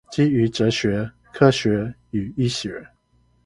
[0.09, 2.87] 基於哲學、科學與醫學